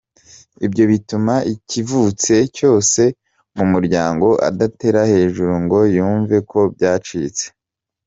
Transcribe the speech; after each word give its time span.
Ibyo 0.65 0.83
bituma 0.91 1.33
ikivutse 1.53 2.33
cyose 2.57 3.01
mu 3.55 3.65
muryango 3.71 4.27
adatera 4.49 5.01
hejuru 5.13 5.53
ngo 5.63 5.79
yumve 5.95 6.37
ko 6.51 6.59
byacitse. 6.75 7.45